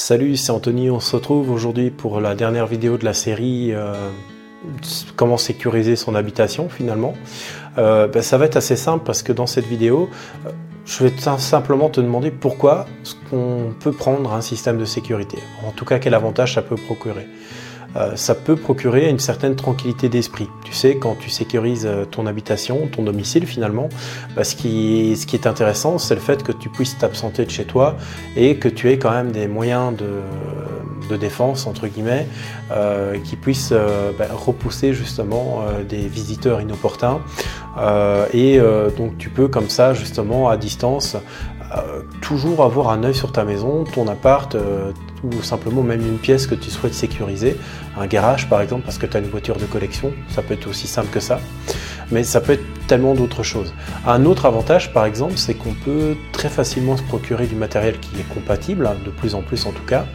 Salut, 0.00 0.36
c'est 0.36 0.52
Anthony, 0.52 0.92
on 0.92 1.00
se 1.00 1.16
retrouve 1.16 1.50
aujourd'hui 1.50 1.90
pour 1.90 2.20
la 2.20 2.36
dernière 2.36 2.68
vidéo 2.68 2.98
de 2.98 3.04
la 3.04 3.12
série 3.12 3.72
euh, 3.72 3.94
Comment 5.16 5.36
sécuriser 5.36 5.96
son 5.96 6.14
habitation 6.14 6.68
finalement. 6.68 7.14
Euh, 7.78 8.06
ben, 8.06 8.22
ça 8.22 8.38
va 8.38 8.44
être 8.44 8.56
assez 8.56 8.76
simple 8.76 9.02
parce 9.04 9.24
que 9.24 9.32
dans 9.32 9.48
cette 9.48 9.66
vidéo, 9.66 10.08
euh, 10.46 10.50
je 10.86 11.02
vais 11.02 11.12
simplement 11.38 11.90
te 11.90 12.00
demander 12.00 12.30
pourquoi 12.30 12.86
on 13.32 13.74
peut 13.80 13.90
prendre 13.90 14.32
un 14.32 14.40
système 14.40 14.78
de 14.78 14.84
sécurité. 14.84 15.38
En 15.66 15.72
tout 15.72 15.84
cas, 15.84 15.98
quel 15.98 16.14
avantage 16.14 16.54
ça 16.54 16.62
peut 16.62 16.76
procurer. 16.76 17.26
Euh, 17.98 18.14
ça 18.14 18.34
peut 18.34 18.56
procurer 18.56 19.08
une 19.08 19.18
certaine 19.18 19.56
tranquillité 19.56 20.08
d'esprit. 20.08 20.48
Tu 20.64 20.72
sais, 20.72 20.96
quand 20.96 21.16
tu 21.18 21.30
sécurises 21.30 21.86
euh, 21.86 22.04
ton 22.04 22.26
habitation, 22.26 22.86
ton 22.86 23.02
domicile 23.02 23.46
finalement, 23.46 23.88
bah, 24.36 24.44
ce, 24.44 24.54
qui, 24.54 25.16
ce 25.16 25.26
qui 25.26 25.34
est 25.36 25.46
intéressant, 25.46 25.98
c'est 25.98 26.14
le 26.14 26.20
fait 26.20 26.42
que 26.42 26.52
tu 26.52 26.68
puisses 26.68 26.96
t'absenter 26.96 27.44
de 27.44 27.50
chez 27.50 27.64
toi 27.64 27.96
et 28.36 28.56
que 28.56 28.68
tu 28.68 28.90
aies 28.90 28.98
quand 28.98 29.10
même 29.10 29.32
des 29.32 29.48
moyens 29.48 29.94
de, 29.96 31.16
défense, 31.16 31.66
entre 31.66 31.88
guillemets, 31.88 32.26
euh, 32.70 33.16
qui 33.24 33.36
puissent 33.36 33.72
bah, 34.18 34.26
repousser 34.30 34.92
justement 34.92 35.62
des 35.88 36.06
visiteurs 36.06 36.60
inopportuns. 36.60 37.20
et 38.34 38.60
donc 38.98 39.16
tu 39.16 39.30
peux 39.30 39.48
comme 39.48 39.70
ça, 39.70 39.94
justement, 39.94 40.50
à 40.50 40.58
distance, 40.58 41.16
toujours 42.20 42.64
avoir 42.64 42.90
un 42.90 43.04
œil 43.04 43.14
sur 43.14 43.32
ta 43.32 43.44
maison, 43.44 43.84
ton 43.84 44.08
appart, 44.08 44.56
ou 45.22 45.42
simplement 45.42 45.82
même 45.82 46.00
une 46.00 46.18
pièce 46.18 46.46
que 46.46 46.54
tu 46.54 46.70
souhaites 46.70 46.94
sécuriser, 46.94 47.56
un 47.98 48.06
garage 48.06 48.48
par 48.48 48.60
exemple 48.60 48.82
parce 48.84 48.98
que 48.98 49.06
tu 49.06 49.16
as 49.16 49.20
une 49.20 49.28
voiture 49.28 49.56
de 49.56 49.64
collection, 49.64 50.12
ça 50.28 50.42
peut 50.42 50.54
être 50.54 50.68
aussi 50.68 50.86
simple 50.86 51.08
que 51.08 51.20
ça, 51.20 51.40
mais 52.10 52.22
ça 52.24 52.40
peut 52.40 52.52
être 52.52 52.64
tellement 52.86 53.14
d'autres 53.14 53.42
choses. 53.42 53.74
Un 54.06 54.24
autre 54.24 54.46
avantage 54.46 54.92
par 54.92 55.04
exemple, 55.04 55.34
c'est 55.36 55.54
qu'on 55.54 55.74
peut 55.74 56.14
très 56.32 56.48
facilement 56.48 56.96
se 56.96 57.02
procurer 57.02 57.46
du 57.46 57.56
matériel 57.56 57.98
qui 57.98 58.18
est 58.18 58.34
compatible, 58.34 58.86
hein, 58.86 58.96
de 59.04 59.10
plus 59.10 59.34
en 59.34 59.42
plus 59.42 59.66
en 59.66 59.72
tout 59.72 59.84
cas, 59.84 60.06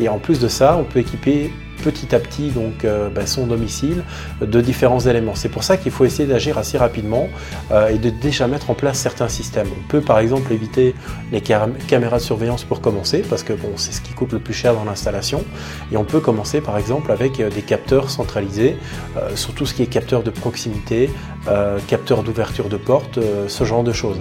et 0.00 0.08
en 0.08 0.18
plus 0.18 0.38
de 0.38 0.48
ça, 0.48 0.76
on 0.76 0.84
peut 0.84 1.00
équiper 1.00 1.50
petit 1.82 2.14
à 2.14 2.20
petit 2.20 2.50
donc 2.50 2.84
euh, 2.84 3.10
bah, 3.10 3.26
son 3.26 3.46
domicile 3.46 4.04
de 4.40 4.60
différents 4.60 5.00
éléments. 5.00 5.34
C'est 5.34 5.48
pour 5.48 5.64
ça 5.64 5.76
qu'il 5.76 5.92
faut 5.92 6.04
essayer 6.04 6.28
d'agir 6.28 6.56
assez 6.56 6.78
rapidement 6.78 7.28
euh, 7.70 7.88
et 7.88 7.98
de 7.98 8.08
déjà 8.08 8.46
mettre 8.46 8.70
en 8.70 8.74
place 8.74 8.98
certains 8.98 9.28
systèmes. 9.28 9.68
On 9.78 9.88
peut 9.88 10.00
par 10.00 10.18
exemple 10.18 10.52
éviter 10.52 10.94
les 11.30 11.40
caméras 11.40 12.16
de 12.16 12.22
surveillance 12.22 12.64
pour 12.64 12.80
commencer 12.80 13.22
parce 13.28 13.42
que 13.42 13.52
bon, 13.52 13.72
c'est 13.76 13.92
ce 13.92 14.00
qui 14.00 14.12
coûte 14.14 14.32
le 14.32 14.38
plus 14.38 14.54
cher 14.54 14.74
dans 14.74 14.84
l'installation 14.84 15.44
et 15.92 15.96
on 15.96 16.04
peut 16.04 16.20
commencer 16.20 16.60
par 16.60 16.78
exemple 16.78 17.12
avec 17.12 17.40
euh, 17.40 17.50
des 17.50 17.62
capteurs 17.62 18.10
centralisés 18.10 18.76
sur 19.34 19.52
tout 19.54 19.66
ce 19.66 19.74
qui 19.74 19.82
est 19.82 19.86
capteur 19.86 20.22
de 20.22 20.30
proximité, 20.30 21.10
capteur 21.88 22.22
d'ouverture 22.22 22.68
de 22.68 22.76
porte, 22.76 23.18
ce 23.46 23.64
genre 23.64 23.82
de 23.82 23.92
choses. 23.92 24.20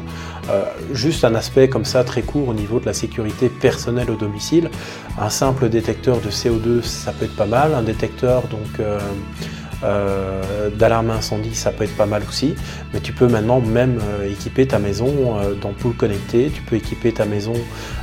juste 0.91 1.23
un 1.23 1.35
aspect 1.35 1.69
comme 1.69 1.85
ça 1.85 2.03
très 2.03 2.21
court 2.21 2.47
au 2.47 2.53
niveau 2.53 2.79
de 2.79 2.85
la 2.85 2.93
sécurité 2.93 3.49
personnelle 3.49 4.09
au 4.09 4.15
domicile, 4.15 4.69
un 5.19 5.29
simple 5.29 5.69
détecteur 5.69 6.19
de 6.19 6.29
CO2 6.29 6.81
ça 6.81 7.11
peut 7.11 7.25
être 7.25 7.35
pas 7.35 7.45
mal, 7.45 7.50
un 7.53 7.83
détecteur 7.83 8.43
donc 8.47 8.79
euh, 8.79 8.99
euh, 9.83 10.69
d'alarme 10.69 11.09
incendie, 11.09 11.55
ça 11.55 11.71
peut 11.71 11.83
être 11.83 11.95
pas 11.95 12.05
mal 12.05 12.21
aussi. 12.27 12.53
Mais 12.93 12.99
tu 12.99 13.13
peux 13.13 13.27
maintenant 13.27 13.59
même 13.59 13.99
euh, 13.99 14.29
équiper 14.29 14.67
ta 14.67 14.79
maison 14.79 15.11
d'ampoules 15.61 15.95
connectées, 15.95 16.51
tu 16.53 16.61
peux 16.61 16.75
équiper 16.75 17.11
ta 17.11 17.25
maison 17.25 17.53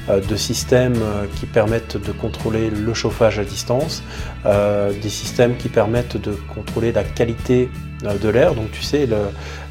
de 0.08 0.36
systèmes 0.36 0.96
qui 1.36 1.46
permettent 1.46 1.96
de 1.96 2.12
contrôler 2.12 2.70
le 2.70 2.94
chauffage 2.94 3.38
à 3.38 3.44
distance, 3.44 4.02
des 4.44 5.08
systèmes 5.08 5.56
qui 5.56 5.68
permettent 5.68 6.16
de 6.16 6.32
contrôler 6.54 6.92
la 6.92 7.04
qualité 7.04 7.68
de 8.02 8.28
l'air. 8.28 8.54
Donc 8.54 8.70
tu 8.72 8.82
sais, 8.82 9.06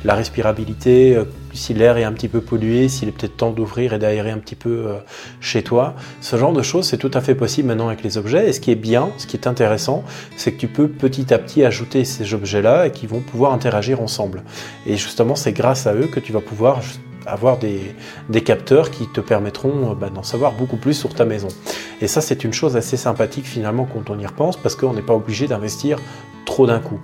la 0.05 0.13
respirabilité, 0.13 1.17
si 1.57 1.73
l'air 1.73 1.97
est 1.97 2.03
un 2.03 2.13
petit 2.13 2.27
peu 2.27 2.41
pollué, 2.41 2.87
s'il 2.87 3.09
est 3.09 3.11
peut-être 3.11 3.37
temps 3.37 3.51
d'ouvrir 3.51 3.93
et 3.93 3.99
d'aérer 3.99 4.31
un 4.31 4.37
petit 4.37 4.55
peu 4.55 4.69
euh, 4.69 4.93
chez 5.41 5.63
toi. 5.63 5.95
Ce 6.21 6.35
genre 6.37 6.53
de 6.53 6.61
choses, 6.61 6.87
c'est 6.87 6.97
tout 6.97 7.11
à 7.13 7.21
fait 7.21 7.35
possible 7.35 7.67
maintenant 7.67 7.87
avec 7.87 8.03
les 8.03 8.17
objets. 8.17 8.49
Et 8.49 8.53
ce 8.53 8.59
qui 8.59 8.71
est 8.71 8.75
bien, 8.75 9.09
ce 9.17 9.27
qui 9.27 9.37
est 9.37 9.47
intéressant, 9.47 10.03
c'est 10.37 10.53
que 10.53 10.59
tu 10.59 10.67
peux 10.67 10.87
petit 10.87 11.33
à 11.33 11.39
petit 11.39 11.63
ajouter 11.63 12.05
ces 12.05 12.33
objets-là 12.33 12.87
et 12.87 12.91
qui 12.91 13.07
vont 13.07 13.19
pouvoir 13.19 13.53
interagir 13.53 14.01
ensemble. 14.01 14.43
Et 14.85 14.97
justement, 14.97 15.35
c'est 15.35 15.53
grâce 15.53 15.87
à 15.87 15.93
eux 15.93 16.07
que 16.07 16.19
tu 16.19 16.31
vas 16.31 16.41
pouvoir 16.41 16.81
avoir 17.25 17.57
des, 17.59 17.93
capteurs 18.43 18.89
qui 18.89 19.07
te 19.07 19.19
permettront 19.19 19.91
euh, 19.91 19.95
bah, 19.95 20.09
d'en 20.09 20.23
savoir 20.23 20.53
beaucoup 20.53 20.77
plus 20.77 20.93
sur 20.93 21.13
ta 21.13 21.25
maison. 21.25 21.49
Et 22.01 22.07
ça, 22.07 22.21
c'est 22.21 22.43
une 22.43 22.53
chose 22.53 22.77
assez 22.77 22.97
sympathique 22.97 23.45
finalement 23.45 23.85
quand 23.91 24.09
on 24.09 24.17
y 24.17 24.25
repense, 24.25 24.57
parce 24.57 24.75
qu'on 24.75 24.93
n'est 24.93 25.01
pas 25.01 25.15
obligé 25.15 25.47
d'investir 25.47 25.99
trop 26.45 26.65
d'un 26.65 26.79
coup. 26.79 26.99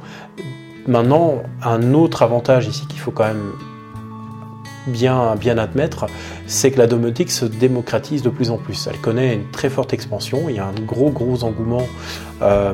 Maintenant, 0.88 1.44
un 1.61 1.94
autre 1.94 2.23
avantage 2.23 2.67
ici 2.67 2.88
qu'il 2.88 2.99
faut 2.99 3.11
quand 3.11 3.25
même 3.25 3.53
bien, 4.88 5.57
admettre, 5.57 6.07
c'est 6.47 6.71
que 6.71 6.79
la 6.79 6.88
domotique 6.88 7.31
se 7.31 7.45
démocratise 7.45 8.21
de 8.21 8.29
plus 8.29 8.49
en 8.49 8.57
plus. 8.57 8.88
Elle 8.88 8.99
connaît 8.99 9.35
une 9.35 9.51
très 9.51 9.69
forte 9.69 9.94
expansion, 9.94 10.49
il 10.49 10.55
y 10.55 10.59
a 10.59 10.66
un 10.66 10.85
gros 10.85 11.09
gros 11.09 11.44
engouement 11.44 11.88
euh, 12.41 12.73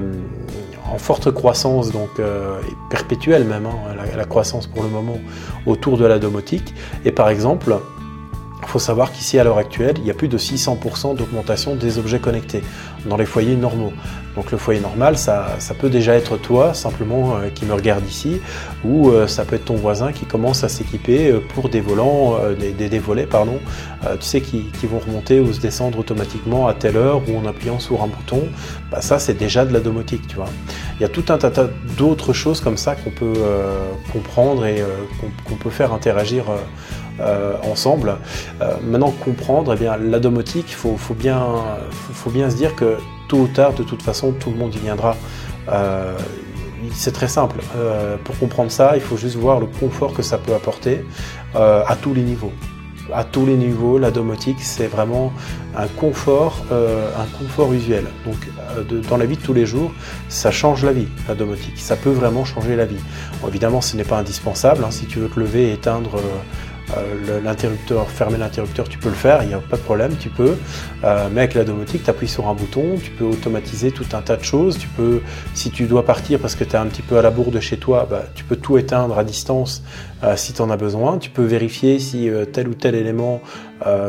en 0.92 0.98
forte 0.98 1.32
croissance, 1.32 1.92
donc 1.92 2.10
euh, 2.20 2.60
perpétuelle 2.90 3.44
même, 3.44 3.66
hein, 3.66 3.96
la, 4.16 4.26
croissance 4.26 4.68
pour 4.68 4.84
le 4.84 4.90
moment 4.90 5.18
autour 5.66 5.98
de 5.98 6.06
la 6.06 6.20
domotique. 6.20 6.74
Et 7.06 7.12
par 7.12 7.30
exemple, 7.30 7.78
il 8.70 8.72
faut 8.74 8.78
savoir 8.78 9.12
qu'ici, 9.12 9.40
à 9.40 9.44
l'heure 9.44 9.58
actuelle, 9.58 9.96
il 9.98 10.06
y 10.06 10.12
a 10.12 10.14
plus 10.14 10.28
de 10.28 10.38
600% 10.38 11.16
d'augmentation 11.16 11.74
des 11.74 11.98
objets 11.98 12.20
connectés 12.20 12.62
dans 13.08 13.18
les 13.18 13.26
foyers 13.26 13.56
normaux. 13.56 13.94
Donc 14.36 14.52
le 14.52 14.60
foyer 14.60 14.80
normal, 14.80 15.18
ça, 15.18 15.58
peut 15.80 15.90
déjà 15.90 16.14
être 16.14 16.38
toi, 16.38 16.76
simplement, 16.76 17.38
euh, 17.38 17.50
qui 17.50 17.66
me 17.66 17.74
regarde 17.74 18.08
ici, 18.08 18.40
ou 18.86 19.10
euh, 19.10 19.26
ça 19.26 19.44
peut 19.44 19.56
être 19.56 19.66
ton 19.66 19.76
voisin 19.76 20.12
qui 20.12 20.26
commence 20.26 20.64
à 20.64 20.70
s'équiper 20.70 21.32
euh, 21.32 21.40
pour 21.56 21.70
des 21.70 21.82
volants, 21.82 22.38
des, 22.60 23.00
volets, 23.00 23.26
pardon, 23.26 23.60
tu 24.20 24.26
sais, 24.26 24.42
qui, 24.42 24.70
vont 24.84 25.00
remonter 25.00 25.40
ou 25.40 25.52
se 25.52 25.60
descendre 25.60 25.98
automatiquement 25.98 26.68
à 26.68 26.76
telle 26.76 26.96
heure 26.96 27.24
ou 27.28 27.40
en 27.40 27.48
appuyant 27.48 27.80
sur 27.80 28.04
un 28.04 28.08
bouton. 28.08 28.44
Bah, 28.92 29.02
ça, 29.02 29.18
c'est 29.18 29.34
déjà 29.34 29.66
de 29.66 29.74
la 29.74 29.80
domotique, 29.80 30.28
tu 30.28 30.36
vois. 30.36 30.50
Il 31.00 31.02
y 31.02 31.06
a 31.06 31.10
tout 31.10 31.26
un 31.30 31.40
tas 31.40 31.68
d'autres 31.98 32.34
choses 32.34 32.62
comme 32.62 32.78
ça 32.78 32.94
qu'on 32.94 33.10
peut 33.10 33.34
comprendre 34.12 34.66
et 34.66 34.84
qu'on 35.48 35.56
peut 35.56 35.70
faire 35.70 35.92
interagir 35.94 36.46
euh, 37.20 37.54
ensemble. 37.70 38.18
Euh, 38.62 38.76
maintenant, 38.84 39.12
comprendre, 39.12 39.74
eh 39.74 39.80
bien, 39.80 39.98
la 39.98 40.20
domotique, 40.20 40.68
il 40.70 40.76
faut, 40.76 40.98
bien, 41.14 41.44
faut, 41.92 42.30
bien 42.30 42.50
se 42.50 42.56
dire 42.56 42.76
que 42.76 42.98
tôt 43.28 43.38
ou 43.38 43.48
tard, 43.48 43.74
de 43.74 43.84
toute 43.84 44.02
façon, 44.02 44.32
tout 44.32 44.50
le 44.52 44.58
monde 44.58 44.74
y 44.76 44.80
viendra. 44.80 45.16
Euh, 45.70 46.18
c'est 46.94 47.12
très 47.12 47.28
simple. 47.28 47.58
pour 48.24 48.40
comprendre 48.40 48.72
ça, 48.72 48.94
il 48.96 49.02
faut 49.02 49.18
juste 49.18 49.36
voir 49.36 49.60
le 49.60 49.66
confort 49.66 50.14
que 50.14 50.22
ça 50.22 50.38
peut 50.38 50.54
apporter 50.54 51.06
à 51.54 51.96
tous 52.02 52.14
les 52.14 52.22
niveaux 52.22 52.54
à 53.14 53.24
tous 53.24 53.46
les 53.46 53.56
niveaux, 53.56 53.98
la 53.98 54.12
domotique, 54.12 54.58
c'est 54.62 54.88
vraiment 54.88 55.34
un 55.76 55.88
confort, 55.88 56.64
un 56.72 57.38
confort 57.38 57.74
usuel. 57.74 58.06
Donc, 58.26 58.36
dans 59.10 59.18
la 59.18 59.26
vie 59.26 59.38
de 59.38 59.42
tous 59.42 59.54
les 59.54 59.66
jours, 59.66 59.92
ça 60.28 60.52
change 60.52 60.84
la 60.84 60.92
vie, 60.92 61.08
la 61.28 61.36
domotique. 61.36 61.78
Ça 61.78 61.96
peut 61.96 62.12
vraiment 62.12 62.46
changer 62.46 62.76
la 62.76 62.86
vie. 62.86 63.00
évidemment, 63.48 63.82
ce 63.82 63.98
n'est 63.98 64.04
pas 64.04 64.18
indispensable. 64.18 64.84
Hein. 64.84 64.92
si 64.92 65.06
tu 65.06 65.20
veux 65.20 65.30
te 65.30 65.40
lever 65.40 65.70
et 65.70 65.74
éteindre 65.74 66.18
euh, 66.18 66.22
l'interrupteur, 67.44 68.10
fermer 68.10 68.38
l'interrupteur, 68.38 68.88
tu 68.90 68.98
peux 68.98 69.10
le 69.10 69.16
faire, 69.16 69.44
il 69.44 69.50
n'y 69.50 69.54
a 69.54 69.60
pas 69.60 69.78
de 69.78 69.82
problème, 69.82 70.16
tu 70.20 70.30
peux. 70.30 70.56
Euh, 71.04 71.30
mais 71.32 71.42
avec 71.42 71.54
la 71.54 71.64
domotique, 71.64 72.04
tu 72.04 72.10
appuies 72.10 72.28
sur 72.28 72.48
un 72.48 72.54
bouton, 72.54 72.96
tu 73.02 73.12
peux 73.12 73.26
automatiser 73.26 73.92
tout 73.92 74.06
un 74.14 74.22
tas 74.22 74.36
de 74.36 74.44
choses. 74.44 74.78
Tu 74.78 74.88
peux, 74.88 75.22
si 75.54 75.72
tu 75.72 75.86
dois 75.86 76.06
partir 76.06 76.40
parce 76.40 76.56
que 76.56 76.64
tu 76.64 76.72
es 76.72 76.76
un 76.76 76.88
petit 76.88 77.02
peu 77.02 77.18
à 77.18 77.22
la 77.22 77.30
bourre 77.30 77.52
de 77.52 77.60
chez 77.60 77.78
toi, 77.78 78.08
bah, 78.10 78.24
tu 78.36 78.44
peux 78.44 78.56
tout 78.56 78.78
éteindre 78.78 79.18
à 79.18 79.24
distance 79.24 79.84
euh, 80.24 80.36
si 80.36 80.54
tu 80.54 80.62
en 80.62 80.70
as 80.70 80.78
besoin. 80.78 81.18
Tu 81.18 81.30
peux 81.30 81.46
vérifier 81.46 82.00
si 82.00 82.30
tel 82.52 82.68
ou 82.68 82.74
tel 82.74 82.96
élément 82.96 83.42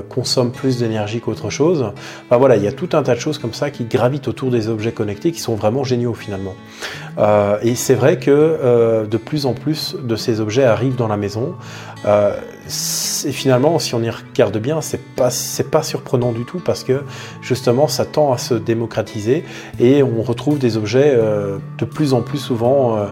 consomme 0.08 0.52
plus 0.52 0.78
d'énergie 0.78 1.20
qu'autre 1.20 1.50
chose. 1.50 1.92
voilà, 2.30 2.56
il 2.56 2.64
y 2.64 2.68
a 2.68 2.72
tout 2.72 2.90
un 2.92 3.02
tas 3.02 3.14
de 3.14 3.20
choses 3.20 3.38
comme 3.38 3.52
ça 3.52 3.70
qui 3.70 3.84
gravitent 3.84 4.28
autour 4.28 4.50
des 4.50 4.68
objets 4.68 4.92
connectés 4.92 5.32
qui 5.32 5.40
sont 5.40 5.54
vraiment 5.54 5.84
géniaux 5.84 6.14
finalement. 6.14 6.54
et 7.62 7.74
c'est 7.74 7.94
vrai 7.94 8.18
que 8.18 9.06
de 9.08 9.16
plus 9.16 9.46
en 9.46 9.54
plus 9.54 9.96
de 10.02 10.16
ces 10.16 10.40
objets 10.40 10.64
arrivent 10.64 10.96
dans 10.96 11.08
la 11.08 11.16
maison. 11.16 11.54
Et 13.26 13.32
finalement, 13.32 13.78
si 13.78 13.94
on 13.94 14.02
y 14.02 14.10
regarde 14.10 14.56
bien, 14.58 14.80
c'est 14.80 15.02
pas 15.14 15.30
c'est 15.30 15.70
pas 15.70 15.82
surprenant 15.82 16.32
du 16.32 16.44
tout 16.44 16.60
parce 16.64 16.84
que 16.84 17.02
justement, 17.42 17.88
ça 17.88 18.04
tend 18.04 18.32
à 18.32 18.38
se 18.38 18.54
démocratiser 18.54 19.44
et 19.78 20.02
on 20.02 20.22
retrouve 20.22 20.58
des 20.58 20.76
objets 20.76 21.12
euh, 21.14 21.58
de 21.78 21.84
plus 21.84 22.14
en 22.14 22.22
plus 22.22 22.38
souvent 22.38 22.96
euh, 22.96 23.06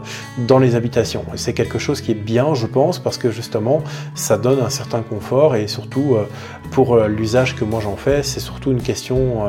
dans 0.46 0.58
les 0.58 0.74
habitations. 0.74 1.24
C'est 1.36 1.52
quelque 1.52 1.78
chose 1.78 2.00
qui 2.00 2.12
est 2.12 2.22
bien, 2.22 2.54
je 2.54 2.66
pense, 2.66 2.98
parce 2.98 3.18
que 3.18 3.30
justement, 3.30 3.82
ça 4.14 4.38
donne 4.38 4.60
un 4.60 4.70
certain 4.70 5.02
confort 5.02 5.56
et 5.56 5.66
surtout 5.66 6.14
euh, 6.14 6.24
pour 6.70 6.98
l'usage 6.98 7.56
que 7.56 7.64
moi 7.64 7.80
j'en 7.80 7.96
fais, 7.96 8.22
c'est 8.22 8.40
surtout 8.40 8.70
une 8.72 8.82
question 8.82 9.48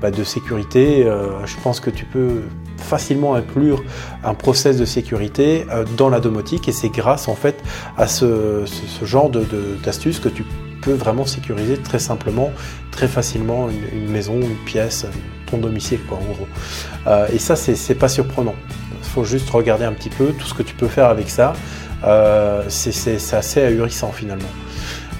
bah, 0.00 0.10
de 0.10 0.24
sécurité. 0.24 1.04
je 1.04 1.62
pense 1.62 1.80
que 1.80 1.90
tu 1.90 2.04
peux 2.04 2.42
facilement 2.80 3.34
inclure 3.34 3.82
un 4.24 4.34
process 4.34 4.76
de 4.76 4.84
sécurité 4.84 5.66
euh, 5.70 5.84
dans 5.96 6.08
la 6.08 6.20
domotique 6.20 6.68
et 6.68 6.72
c'est 6.72 6.88
grâce 6.88 7.28
en 7.28 7.34
fait 7.34 7.62
à 7.96 8.06
ce, 8.08 8.64
genre 9.02 9.30
d'astuces 9.30 10.18
que 10.18 10.28
tu 10.28 10.44
peux 10.82 10.92
vraiment 10.92 11.26
sécuriser 11.26 11.76
très 11.76 11.98
simplement, 11.98 12.50
très 12.90 13.06
facilement 13.06 13.68
une, 13.68 14.10
maison, 14.10 14.40
une 14.40 14.56
pièce, 14.64 15.06
ton 15.46 15.58
domicile 15.58 16.00
quoi 16.08 16.18
en 16.18 16.32
gros. 16.32 16.48
Euh, 17.06 17.28
et 17.32 17.38
ça 17.38 17.54
c'est 17.54 17.94
pas 17.94 18.08
surprenant. 18.08 18.54
Il 19.02 19.08
faut 19.08 19.24
juste 19.24 19.50
regarder 19.50 19.84
un 19.84 19.92
petit 19.92 20.10
peu 20.10 20.32
tout 20.32 20.46
ce 20.46 20.54
que 20.54 20.62
tu 20.62 20.74
peux 20.74 20.88
faire 20.88 21.06
avec 21.06 21.28
ça. 21.28 21.52
Euh, 22.04 22.64
c'est 22.68 23.34
assez 23.34 23.62
ahurissant 23.62 24.12
finalement. 24.12 24.48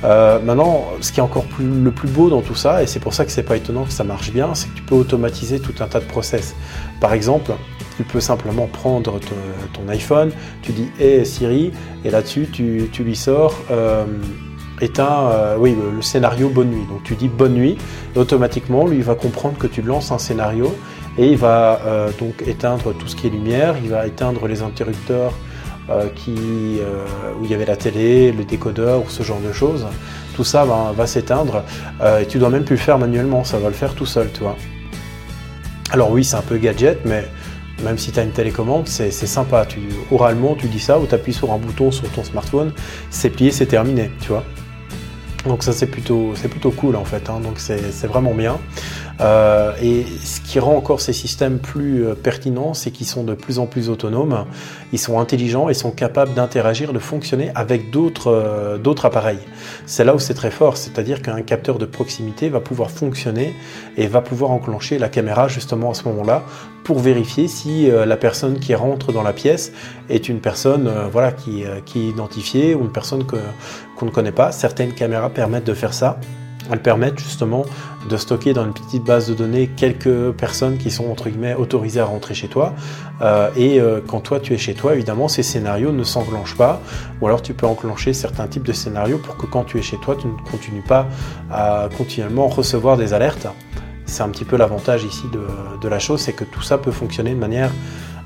Maintenant, 0.02 0.86
ce 1.00 1.12
qui 1.12 1.20
est 1.20 1.22
encore 1.22 1.44
le 1.58 1.90
plus 1.90 2.08
beau 2.08 2.30
dans 2.30 2.40
tout 2.40 2.54
ça, 2.54 2.82
et 2.82 2.86
c'est 2.86 3.00
pour 3.00 3.14
ça 3.14 3.24
que 3.24 3.32
c'est 3.32 3.42
pas 3.42 3.56
étonnant 3.56 3.84
que 3.84 3.92
ça 3.92 4.04
marche 4.04 4.32
bien, 4.32 4.54
c'est 4.54 4.68
que 4.68 4.76
tu 4.76 4.82
peux 4.82 4.94
automatiser 4.94 5.60
tout 5.60 5.74
un 5.80 5.86
tas 5.86 6.00
de 6.00 6.06
process. 6.06 6.54
Par 7.00 7.12
exemple, 7.12 7.52
tu 7.96 8.04
peux 8.04 8.20
simplement 8.20 8.66
prendre 8.66 9.18
ton, 9.20 9.88
iPhone, 9.88 10.30
tu 10.62 10.72
dis 10.72 10.88
Hey 10.98 11.26
Siri, 11.26 11.72
et 12.04 12.10
là-dessus 12.10 12.48
tu, 12.50 12.88
lui 12.98 13.16
sors 13.16 13.54
euh, 13.70 14.06
éteins 14.80 15.28
euh, 15.32 15.56
oui, 15.58 15.76
le, 15.94 16.00
scénario 16.00 16.48
bonne 16.48 16.70
nuit. 16.70 16.86
Donc 16.88 17.02
tu 17.02 17.14
dis 17.14 17.28
bonne 17.28 17.54
nuit, 17.54 17.76
et 18.14 18.18
automatiquement 18.18 18.86
lui 18.86 19.02
va 19.02 19.14
comprendre 19.14 19.58
que 19.58 19.66
tu 19.66 19.82
lances 19.82 20.12
un 20.12 20.18
scénario 20.18 20.74
et 21.18 21.32
il 21.32 21.36
va 21.36 21.80
euh, 21.84 22.10
donc 22.18 22.42
éteindre 22.46 22.94
tout 22.94 23.06
ce 23.06 23.16
qui 23.16 23.26
est 23.26 23.30
lumière, 23.30 23.76
il 23.82 23.90
va 23.90 24.06
éteindre 24.06 24.46
les 24.46 24.62
interrupteurs 24.62 25.32
euh, 25.32 25.49
qui, 26.14 26.78
où 27.40 27.44
il 27.44 27.50
y 27.50 27.54
avait 27.54 27.66
la 27.66 27.76
télé, 27.76 28.32
le 28.32 28.44
décodeur 28.44 29.04
ou 29.04 29.08
ce 29.08 29.22
genre 29.22 29.40
de 29.40 29.52
choses. 29.52 29.86
Tout 30.34 30.44
ça 30.44 30.64
va, 30.64 31.06
s'éteindre 31.06 31.64
et 32.20 32.26
tu 32.26 32.38
dois 32.38 32.50
même 32.50 32.64
plus 32.64 32.76
le 32.76 32.80
faire 32.80 32.98
manuellement, 32.98 33.44
ça 33.44 33.58
va 33.58 33.68
le 33.68 33.74
faire 33.74 33.94
tout 33.94 34.06
seul, 34.06 34.30
tu 34.32 34.40
vois. 34.40 34.56
Alors 35.92 36.10
oui, 36.10 36.24
c'est 36.24 36.36
un 36.36 36.42
peu 36.42 36.56
gadget, 36.56 37.00
mais 37.04 37.24
même 37.82 37.98
si 37.98 38.12
tu 38.12 38.20
as 38.20 38.22
une 38.22 38.30
télécommande, 38.30 38.86
c'est 38.86 39.10
sympa. 39.10 39.64
Tu, 39.66 39.80
oralement, 40.10 40.54
tu 40.54 40.66
dis 40.66 40.80
ça 40.80 40.98
ou 40.98 41.06
tu 41.06 41.14
appuies 41.14 41.32
sur 41.32 41.52
un 41.52 41.58
bouton 41.58 41.90
sur 41.90 42.08
ton 42.10 42.24
smartphone, 42.24 42.72
c'est 43.10 43.30
plié, 43.30 43.50
c'est 43.50 43.66
terminé, 43.66 44.10
tu 44.20 44.28
vois. 44.28 44.44
Donc 45.46 45.62
ça 45.62 45.72
c'est 45.72 45.86
plutôt, 45.86 46.34
plutôt 46.50 46.70
cool 46.70 46.96
en 46.96 47.04
fait, 47.04 47.30
hein. 47.30 47.40
donc 47.40 47.58
c'est 47.58 48.06
vraiment 48.06 48.34
bien. 48.34 48.58
Euh, 49.20 49.72
et 49.82 50.04
ce 50.24 50.40
qui 50.40 50.58
rend 50.58 50.76
encore 50.76 51.00
ces 51.00 51.12
systèmes 51.12 51.58
plus 51.58 52.06
euh, 52.06 52.14
pertinents, 52.14 52.72
c'est 52.74 52.90
qu'ils 52.90 53.06
sont 53.06 53.22
de 53.22 53.34
plus 53.34 53.58
en 53.58 53.66
plus 53.66 53.90
autonomes, 53.90 54.46
ils 54.92 54.98
sont 54.98 55.20
intelligents 55.20 55.68
et 55.68 55.74
sont 55.74 55.90
capables 55.90 56.32
d'interagir, 56.32 56.92
de 56.92 56.98
fonctionner 56.98 57.50
avec 57.54 57.90
d'autres 57.90 58.32
euh, 58.32 58.78
d'autres 58.78 59.04
appareils. 59.04 59.40
C'est 59.84 60.04
là 60.04 60.14
où 60.14 60.18
c'est 60.18 60.34
très 60.34 60.50
fort, 60.50 60.76
c'est-à-dire 60.76 61.20
qu'un 61.20 61.42
capteur 61.42 61.78
de 61.78 61.86
proximité 61.86 62.48
va 62.48 62.60
pouvoir 62.60 62.90
fonctionner 62.90 63.54
et 63.98 64.06
va 64.06 64.22
pouvoir 64.22 64.52
enclencher 64.52 64.98
la 64.98 65.08
caméra 65.08 65.48
justement 65.48 65.90
à 65.90 65.94
ce 65.94 66.04
moment-là 66.04 66.42
pour 66.84 66.98
vérifier 66.98 67.46
si 67.46 67.88
la 67.90 68.16
personne 68.16 68.58
qui 68.58 68.74
rentre 68.74 69.12
dans 69.12 69.22
la 69.22 69.32
pièce 69.34 69.70
est 70.08 70.28
une 70.28 70.40
personne 70.40 70.90
voilà, 71.12 71.30
qui 71.30 71.62
est 71.62 71.94
identifiée 71.94 72.74
ou 72.74 72.80
une 72.80 72.90
personne 72.90 73.24
qu'on 73.24 74.06
ne 74.06 74.10
connaît 74.10 74.32
pas. 74.32 74.50
Certaines 74.50 74.92
caméras 74.92 75.28
permettent 75.28 75.66
de 75.66 75.74
faire 75.74 75.92
ça 75.92 76.18
elles 76.70 76.82
permettent 76.82 77.18
justement 77.18 77.64
de 78.08 78.16
stocker 78.16 78.52
dans 78.52 78.64
une 78.64 78.72
petite 78.72 79.04
base 79.04 79.28
de 79.28 79.34
données 79.34 79.68
quelques 79.68 80.32
personnes 80.32 80.78
qui 80.78 80.90
sont 80.90 81.10
entre 81.10 81.28
guillemets 81.28 81.54
autorisées 81.54 82.00
à 82.00 82.04
rentrer 82.04 82.34
chez 82.34 82.48
toi. 82.48 82.74
Euh, 83.22 83.50
et 83.56 83.80
euh, 83.80 84.00
quand 84.06 84.20
toi 84.20 84.40
tu 84.40 84.54
es 84.54 84.58
chez 84.58 84.74
toi, 84.74 84.94
évidemment, 84.94 85.28
ces 85.28 85.42
scénarios 85.42 85.92
ne 85.92 86.04
s'enclenchent 86.04 86.56
pas. 86.56 86.80
Ou 87.20 87.26
alors 87.26 87.42
tu 87.42 87.54
peux 87.54 87.66
enclencher 87.66 88.12
certains 88.12 88.46
types 88.46 88.62
de 88.62 88.72
scénarios 88.72 89.18
pour 89.18 89.36
que 89.36 89.46
quand 89.46 89.64
tu 89.64 89.78
es 89.78 89.82
chez 89.82 89.98
toi, 89.98 90.16
tu 90.16 90.26
ne 90.26 90.50
continues 90.50 90.84
pas 90.86 91.06
à 91.50 91.88
continuellement 91.96 92.48
recevoir 92.48 92.96
des 92.96 93.12
alertes. 93.12 93.46
C'est 94.06 94.22
un 94.22 94.28
petit 94.28 94.44
peu 94.44 94.56
l'avantage 94.56 95.04
ici 95.04 95.24
de, 95.32 95.88
la 95.88 95.98
chose, 95.98 96.20
c'est 96.20 96.32
que 96.32 96.44
tout 96.44 96.62
ça 96.62 96.78
peut 96.78 96.90
fonctionner 96.90 97.30
de 97.30 97.38
manière 97.38 97.70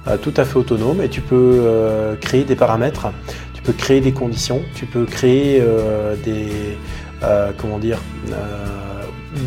euh, 0.07 0.17
tout 0.17 0.33
à 0.37 0.45
fait 0.45 0.57
autonome 0.57 1.03
et 1.03 1.09
tu 1.09 1.21
peux 1.21 2.17
créer 2.21 2.45
des 2.45 2.57
paramètres, 2.57 3.09
tu 3.53 3.63
peux 3.63 3.73
créer 3.73 4.01
des 4.01 4.13
conditions, 4.13 4.63
tu 4.75 4.87
peux 4.87 5.05
créer 5.05 5.63
des 6.25 6.79
euh, 7.23 7.53
comment 7.57 7.79
dire, 7.79 7.99
euh, 8.31 9.05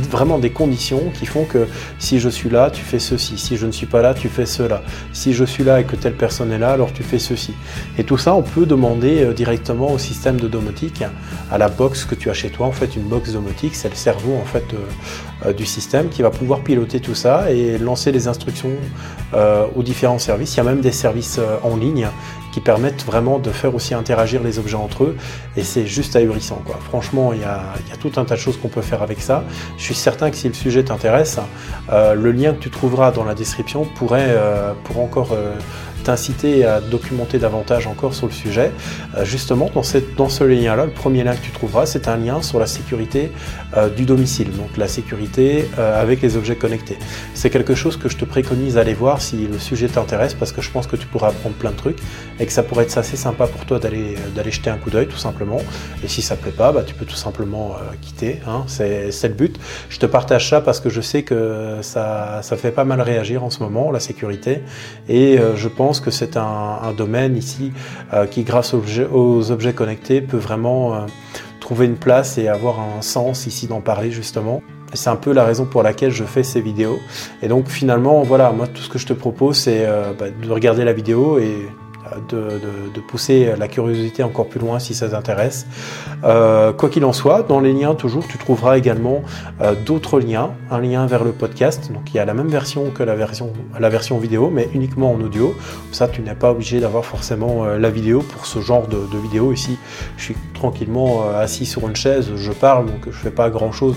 vraiment 0.09 0.39
des 0.39 0.49
conditions 0.49 1.11
qui 1.17 1.25
font 1.25 1.45
que 1.45 1.67
si 1.99 2.19
je 2.19 2.29
suis 2.29 2.49
là, 2.49 2.71
tu 2.71 2.81
fais 2.81 2.99
ceci. 2.99 3.37
Si 3.37 3.57
je 3.57 3.65
ne 3.65 3.71
suis 3.71 3.85
pas 3.85 4.01
là, 4.01 4.13
tu 4.13 4.29
fais 4.29 4.45
cela. 4.45 4.81
Si 5.13 5.33
je 5.33 5.43
suis 5.43 5.63
là 5.63 5.79
et 5.79 5.83
que 5.83 5.95
telle 5.95 6.15
personne 6.15 6.51
est 6.51 6.57
là, 6.57 6.71
alors 6.71 6.93
tu 6.93 7.03
fais 7.03 7.19
ceci. 7.19 7.53
Et 7.97 8.03
tout 8.03 8.17
ça, 8.17 8.33
on 8.33 8.41
peut 8.41 8.65
demander 8.65 9.23
euh, 9.23 9.33
directement 9.33 9.91
au 9.91 9.97
système 9.97 10.39
de 10.39 10.47
domotique, 10.47 11.03
à 11.51 11.57
la 11.57 11.69
box 11.69 12.05
que 12.05 12.15
tu 12.15 12.29
as 12.29 12.33
chez 12.33 12.49
toi. 12.49 12.67
En 12.67 12.71
fait, 12.71 12.95
une 12.95 13.07
box 13.07 13.33
domotique, 13.33 13.75
c'est 13.75 13.89
le 13.89 13.95
cerveau 13.95 14.35
en 14.35 14.45
fait 14.45 14.65
du 15.55 15.65
système 15.65 16.09
qui 16.09 16.23
va 16.23 16.31
pouvoir 16.31 16.61
piloter 16.61 16.99
tout 16.99 17.13
ça 17.13 17.51
et 17.51 17.77
lancer 17.77 18.11
les 18.11 18.27
instructions 18.27 18.71
aux 19.75 19.83
différents 19.83 20.19
services. 20.19 20.55
Il 20.55 20.57
y 20.57 20.59
a 20.61 20.63
même 20.63 20.81
des 20.81 20.91
services 20.91 21.39
en 21.63 21.77
ligne 21.77 22.07
qui 22.51 22.61
permettent 22.61 23.05
vraiment 23.05 23.39
de 23.39 23.51
faire 23.51 23.75
aussi 23.75 23.93
interagir 23.93 24.43
les 24.43 24.59
objets 24.59 24.75
entre 24.75 25.03
eux. 25.03 25.17
Et 25.55 25.63
c'est 25.63 25.85
juste 25.85 26.15
ahurissant. 26.15 26.61
Quoi. 26.65 26.77
Franchement, 26.81 27.33
il 27.33 27.41
y, 27.41 27.43
a, 27.43 27.73
tout 27.99 28.11
un 28.17 28.25
tas 28.25 28.35
de 28.35 28.39
choses 28.39 28.57
qu'on 28.57 28.67
peut 28.67 28.81
faire 28.81 29.01
avec 29.01 29.21
ça. 29.21 29.43
Je 29.77 29.83
suis 29.83 29.95
certain 29.95 30.29
que 30.29 30.37
si 30.37 30.47
le 30.47 30.53
sujet 30.53 30.83
t'intéresse, 30.83 31.39
euh, 31.91 32.13
le 32.13 32.31
lien 32.31 32.53
que 32.53 32.59
tu 32.59 32.69
trouveras 32.69 33.11
dans 33.11 33.23
la 33.23 33.35
description 33.35 33.85
pourrait, 33.85 34.27
euh, 34.29 34.73
pour 34.83 34.99
encore 34.99 35.29
euh, 35.33 35.55
t'inciter 36.07 36.63
à 36.63 36.79
documenter 36.79 37.37
davantage 37.37 37.85
encore 37.85 38.13
sur 38.13 38.27
le 38.27 38.31
sujet. 38.31 38.71
Euh, 39.17 39.25
justement, 39.25 39.69
dans, 39.73 40.29
ce 40.29 40.43
lien-là, 40.45 40.85
le 40.85 40.91
premier 40.91 41.21
lien 41.25 41.35
que 41.35 41.41
tu 41.41 41.51
trouveras, 41.51 41.85
c'est 41.85 42.07
un 42.07 42.15
lien 42.15 42.41
sur 42.41 42.59
la 42.59 42.65
sécurité 42.65 43.29
euh, 43.75 43.89
du 43.89 44.05
domicile, 44.05 44.49
donc 44.51 44.77
la 44.77 44.87
sécurité 44.87 45.69
euh, 45.77 46.01
avec 46.01 46.21
les 46.21 46.37
objets 46.37 46.55
connectés. 46.55 46.97
C'est 47.33 47.49
quelque 47.49 47.75
chose 47.75 47.97
que 47.97 48.07
je 48.07 48.15
te 48.15 48.23
préconise 48.23 48.75
d'aller 48.75 48.93
voir 48.93 49.21
si 49.21 49.47
le 49.47 49.59
sujet 49.59 49.89
t'intéresse, 49.89 50.33
parce 50.33 50.53
que 50.53 50.61
je 50.61 50.71
pense 50.71 50.87
que 50.87 50.95
tu 50.95 51.07
pourras 51.07 51.27
apprendre 51.27 51.55
plein 51.55 51.71
de 51.71 51.75
trucs 51.75 51.99
et 52.39 52.45
que 52.45 52.53
ça 52.53 52.63
pourrait 52.63 52.85
être 52.85 52.97
assez 52.97 53.17
sympa 53.17 53.45
pour 53.47 53.65
toi 53.65 53.77
d'aller 53.77 54.15
d'aller 54.33 54.51
jeter 54.51 54.69
un 54.69 54.77
coup 54.77 54.89
d'œil 54.89 55.07
tout 55.07 55.17
simplement. 55.17 55.59
Et 56.05 56.07
si 56.07 56.21
ça 56.21 56.35
ne 56.35 56.39
plaît 56.39 56.51
pas, 56.51 56.71
bah, 56.71 56.83
tu 56.87 56.93
peux 56.93 57.05
tout 57.05 57.15
simplement 57.27 57.75
quitter. 58.01 58.39
Hein, 58.47 58.63
c'est 58.67 59.11
le 59.23 59.33
but. 59.33 59.59
Je 59.89 59.99
te 59.99 60.05
partage 60.05 60.47
ça 60.49 60.61
parce 60.61 60.79
que 60.79 60.89
je 60.89 61.01
sais 61.01 61.23
que 61.23 61.79
ça, 61.81 62.39
ça 62.43 62.55
fait 62.55 62.71
pas 62.71 62.85
mal 62.85 63.01
réagir 63.01 63.43
en 63.43 63.49
ce 63.49 63.59
moment, 63.59 63.91
la 63.91 63.99
sécurité, 63.99 64.61
et 65.09 65.37
je 65.55 65.67
pense 65.67 65.96
que 66.01 66.11
c'est 66.11 66.37
un, 66.37 66.93
domaine 66.95 67.37
ici 67.37 67.71
euh, 68.13 68.25
qui, 68.25 68.43
grâce 68.43 68.73
aux 68.73 69.51
objets, 69.51 69.73
connectés, 69.73 70.21
peut 70.21 70.37
vraiment 70.37 70.95
euh, 70.95 70.99
trouver 71.59 71.85
une 71.85 71.97
place 71.97 72.37
et 72.37 72.47
avoir 72.47 72.79
un 72.79 73.01
sens 73.01 73.45
ici 73.47 73.67
d'en 73.67 73.81
parler 73.81 74.11
justement. 74.11 74.61
C'est 74.93 75.09
un 75.09 75.17
peu 75.17 75.33
la 75.33 75.43
raison 75.43 75.65
pour 75.65 75.83
laquelle 75.83 76.11
je 76.11 76.23
fais 76.23 76.43
ces 76.43 76.61
vidéos. 76.61 76.97
Et 77.41 77.47
donc 77.49 77.67
finalement, 77.67 78.23
voilà, 78.23 78.51
moi 78.51 78.67
tout 78.67 78.81
ce 78.81 78.89
que 78.89 78.97
je 78.97 79.05
te 79.05 79.13
propose, 79.13 79.57
c'est 79.57 79.85
euh, 79.85 80.13
bah, 80.17 80.27
de 80.29 80.51
regarder 80.51 80.85
la 80.85 80.93
vidéo 80.93 81.39
et 81.39 81.67
de, 82.29 82.99
pousser 83.07 83.53
la 83.57 83.67
curiosité 83.67 84.23
encore 84.23 84.47
plus 84.47 84.59
loin 84.59 84.79
si 84.79 84.93
ça 84.93 85.09
t'intéresse. 85.09 85.65
Euh, 86.23 86.73
quoi 86.73 86.89
qu'il 86.89 87.05
en 87.05 87.13
soit, 87.13 87.43
dans 87.43 87.59
les 87.59 87.73
liens 87.73 87.95
toujours, 87.95 88.27
tu 88.27 88.37
trouveras 88.37 88.77
également 88.77 89.21
euh, 89.61 89.75
d'autres 89.75 90.19
liens, 90.19 90.51
un 90.71 90.79
lien 90.79 91.05
vers 91.05 91.23
le 91.23 91.31
podcast, 91.31 91.91
donc 91.91 92.13
il 92.13 92.17
y 92.17 92.19
a 92.19 92.25
la 92.25 92.33
même 92.33 92.47
version 92.47 92.89
que 92.91 93.03
la 93.03 93.15
version, 93.15 94.17
vidéo, 94.17 94.49
mais 94.53 94.67
uniquement 94.73 95.13
en 95.13 95.21
audio. 95.21 95.55
Ça, 95.91 96.07
tu 96.07 96.21
n'es 96.21 96.35
pas 96.35 96.51
obligé 96.51 96.79
d'avoir 96.79 97.05
forcément 97.05 97.65
euh, 97.65 97.77
la 97.77 97.89
vidéo 97.89 98.21
pour 98.21 98.45
ce 98.45 98.59
genre 98.59 98.87
de, 98.87 98.97
vidéo. 99.17 99.53
Ici, 99.53 99.77
je 100.17 100.23
suis 100.23 100.35
tranquillement 100.53 101.29
assis 101.29 101.65
sur 101.65 101.87
une 101.87 101.95
chaise, 101.95 102.29
je 102.35 102.51
parle, 102.51 102.85
donc 102.87 103.05
je 103.05 103.17
fais 103.17 103.31
pas 103.31 103.49
grand 103.49 103.71
chose 103.71 103.95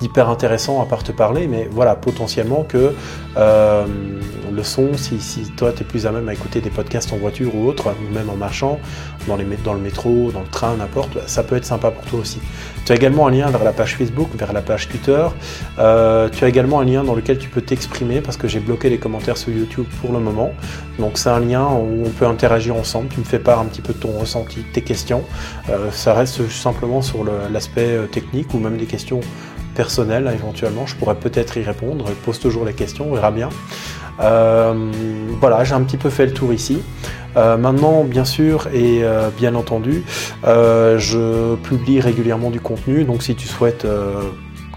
d'hyper 0.00 0.28
intéressant 0.28 0.82
à 0.82 0.86
part 0.86 1.02
te 1.02 1.12
parler, 1.12 1.46
mais 1.46 1.68
voilà, 1.70 1.94
potentiellement 1.94 2.64
que 2.64 2.94
le 4.56 4.64
son, 4.64 4.96
si, 4.96 5.18
toi 5.56 5.72
tu 5.72 5.82
es 5.82 5.84
plus 5.84 6.06
à 6.06 6.12
même 6.12 6.28
à 6.28 6.32
écouter 6.32 6.60
des 6.60 6.70
podcasts 6.70 7.12
en 7.12 7.16
voiture 7.16 7.54
ou 7.54 7.68
autre, 7.68 7.88
ou 7.88 8.14
même 8.14 8.30
en 8.30 8.36
marchant, 8.36 8.80
dans, 9.28 9.36
les, 9.36 9.44
dans 9.62 9.74
le 9.74 9.80
métro, 9.80 10.30
dans 10.32 10.40
le 10.40 10.48
train, 10.48 10.76
n'importe, 10.76 11.18
ça 11.26 11.42
peut 11.42 11.56
être 11.56 11.64
sympa 11.64 11.90
pour 11.90 12.04
toi 12.04 12.20
aussi. 12.20 12.40
Tu 12.84 12.92
as 12.92 12.94
également 12.96 13.26
un 13.26 13.30
lien 13.30 13.50
vers 13.50 13.64
la 13.64 13.72
page 13.72 13.96
Facebook, 13.96 14.28
vers 14.34 14.52
la 14.52 14.62
page 14.62 14.88
Twitter. 14.88 15.26
Euh, 15.78 16.28
tu 16.30 16.44
as 16.44 16.48
également 16.48 16.80
un 16.80 16.84
lien 16.84 17.04
dans 17.04 17.14
lequel 17.14 17.38
tu 17.38 17.48
peux 17.48 17.60
t'exprimer 17.60 18.20
parce 18.20 18.36
que 18.36 18.48
j'ai 18.48 18.60
bloqué 18.60 18.88
les 18.88 18.98
commentaires 18.98 19.36
sur 19.36 19.52
YouTube 19.52 19.86
pour 20.00 20.12
le 20.12 20.20
moment. 20.20 20.52
Donc 20.98 21.18
c'est 21.18 21.28
un 21.28 21.40
lien 21.40 21.66
où 21.66 22.04
on 22.06 22.10
peut 22.10 22.26
interagir 22.26 22.76
ensemble. 22.76 23.08
Tu 23.08 23.20
me 23.20 23.24
fais 23.24 23.38
part 23.38 23.60
un 23.60 23.64
petit 23.66 23.82
peu 23.82 23.92
de 23.92 23.98
ton 23.98 24.12
ressenti, 24.18 24.62
tes 24.72 24.82
questions. 24.82 25.24
Euh, 25.68 25.90
ça 25.90 26.14
reste 26.14 26.48
simplement 26.48 27.02
sur 27.02 27.24
l'aspect 27.52 27.96
euh, 27.96 28.06
technique 28.06 28.54
ou 28.54 28.58
même 28.58 28.76
des 28.76 28.86
questions 28.86 29.20
personnelles 29.76 30.30
éventuellement. 30.34 30.86
Je 30.86 30.96
pourrais 30.96 31.14
peut-être 31.14 31.56
y 31.56 31.62
répondre. 31.62 32.06
Pose 32.24 32.40
toujours 32.40 32.64
les 32.64 32.72
questions, 32.72 33.06
on 33.10 33.14
verra 33.14 33.30
bien. 33.30 33.50
Euh, 34.20 34.90
voilà, 35.40 35.64
j'ai 35.64 35.74
un 35.74 35.82
petit 35.82 35.96
peu 35.96 36.10
fait 36.10 36.26
le 36.26 36.32
tour 36.32 36.52
ici. 36.52 36.82
Euh, 37.36 37.56
maintenant, 37.56 38.04
bien 38.04 38.24
sûr 38.24 38.68
et 38.72 39.04
euh, 39.04 39.28
bien 39.36 39.54
entendu, 39.54 40.04
je 40.44 41.54
publie 41.56 42.00
régulièrement 42.00 42.50
du 42.50 42.60
contenu. 42.60 43.04
Donc, 43.04 43.22
si 43.22 43.34
tu 43.34 43.46
souhaites 43.46 43.86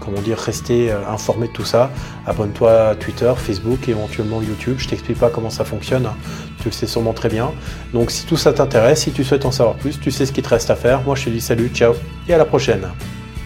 comment 0.00 0.20
dire, 0.22 0.38
rester 0.38 0.90
informé 1.08 1.48
de 1.48 1.52
tout 1.52 1.64
ça, 1.64 1.90
abonne-toi 2.26 2.88
à 2.88 2.94
Twitter, 2.94 3.30
Facebook, 3.36 3.86
éventuellement 3.88 4.40
YouTube. 4.40 4.76
Je 4.78 4.88
t'explique 4.88 5.18
pas 5.18 5.28
comment 5.28 5.50
ça 5.50 5.64
fonctionne, 5.64 6.06
hein. 6.06 6.16
tu 6.58 6.68
le 6.68 6.72
sais 6.72 6.86
sûrement 6.86 7.12
très 7.12 7.28
bien. 7.28 7.52
Donc 7.92 8.10
si 8.10 8.24
tout 8.24 8.38
ça 8.38 8.54
t'intéresse, 8.54 9.02
si 9.02 9.12
tu 9.12 9.24
souhaites 9.24 9.44
en 9.44 9.52
savoir 9.52 9.76
plus, 9.76 10.00
tu 10.00 10.10
sais 10.10 10.24
ce 10.24 10.32
qu'il 10.32 10.42
te 10.42 10.48
reste 10.48 10.70
à 10.70 10.76
faire. 10.76 11.02
Moi 11.02 11.16
je 11.16 11.26
te 11.26 11.30
dis 11.30 11.42
salut, 11.42 11.68
ciao 11.68 11.92
et 12.28 12.32
à 12.32 12.38
la 12.38 12.46
prochaine. 12.46 12.88